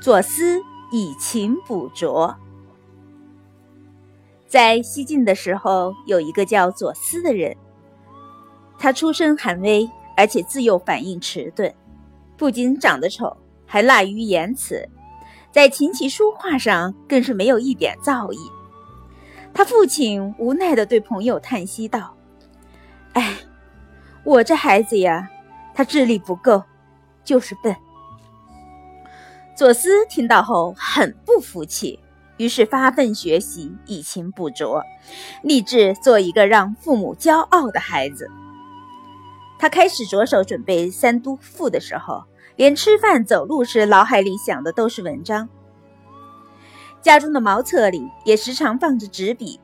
[0.00, 0.60] 左思
[0.92, 2.36] 以勤补拙。
[4.46, 7.56] 在西晋的时候，有一个叫左思的人，
[8.78, 11.74] 他出身寒微，而且自幼反应迟钝，
[12.36, 13.36] 不仅长得丑，
[13.66, 14.88] 还滥于言辞，
[15.50, 18.36] 在琴棋书画上更是没有一点造诣。
[19.52, 22.14] 他父亲无奈地对朋友叹息道
[23.14, 23.38] ：“哎，
[24.22, 25.28] 我这孩子呀，
[25.74, 26.62] 他智力不够，
[27.24, 27.74] 就是笨。”
[29.56, 31.98] 左思听到后很不服气，
[32.36, 34.84] 于是发奋学习，以勤补拙，
[35.42, 38.30] 立志做一个让父母骄傲的孩子。
[39.58, 42.22] 他开始着手准备《三都赋》的时候，
[42.56, 45.48] 连吃饭走路时脑海里想的都是文章。
[47.00, 49.58] 家中的茅厕里也时常放着纸笔，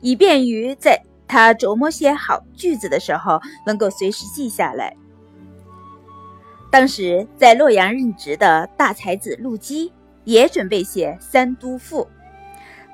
[0.00, 4.96] 以便于在他琢磨些好句子的时候能够随时记下来。
[6.70, 9.92] 当时在洛阳任职的大才子陆机
[10.24, 12.02] 也准备写《三都赋》，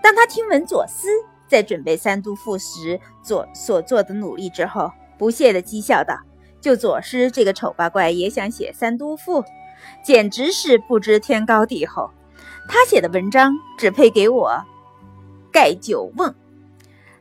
[0.03, 1.09] 当他听闻左思
[1.49, 6.17] 在准备《三都赋》时做所做的努力之后，不屑地讥笑道
[6.63, 9.43] ：“就左思这个丑八怪也想写《三都赋》，
[10.05, 12.11] 简直是不知天高地厚。”
[12.69, 14.63] 他写的文章只配给我
[15.53, 16.35] 盖酒瓮。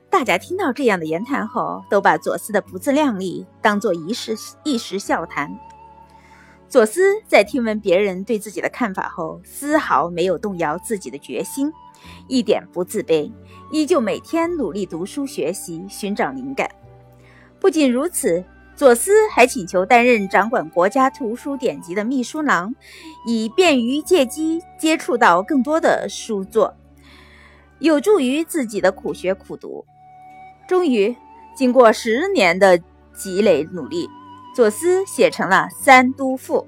[0.10, 5.52] 大家听到这样的言谈后，都把左思的不自量力当作一时一时笑谈。
[6.74, 11.72] 左思在听闻别人对自己的看法后，丝毫没有动摇自己的决心，
[12.28, 13.32] 一点不自卑，
[13.72, 16.68] 依旧每天努力读书学习，寻找灵感。
[17.60, 18.44] 不仅如此。
[18.76, 22.74] 左思还请求担任掌管国家图书典籍的秘书郎，
[23.28, 26.76] 以便于借机接触到更多的书作，
[27.78, 29.86] 有助于自己的苦学苦读。
[30.68, 31.16] 终于，
[31.56, 32.82] 经过十年的
[33.14, 34.10] 积累努力，
[34.54, 36.60] 左思写成了《三都赋》，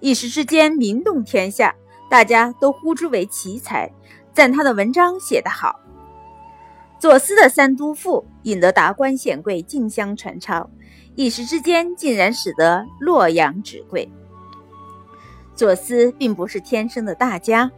[0.00, 1.74] 一时之间名动天下，
[2.08, 3.90] 大家都呼之为奇才，
[4.32, 5.80] 赞他的文章写得好。
[7.00, 10.70] 左思的《三都赋》引得达官显贵竞相传抄。
[11.16, 14.10] 一时之间，竟然使得洛阳纸贵。
[15.54, 17.70] 左思并不是天生的大家，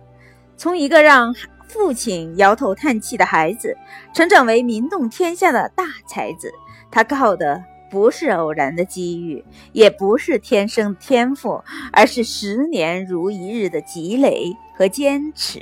[0.57, 1.35] 从一个让
[1.69, 3.77] 父亲摇头叹气的孩子，
[4.15, 6.53] 成长为名动天下的大才子，
[6.91, 15.61] 他靠的不是偶然的机遇，也不是天生天赋，而是十年如一日的积累和坚持。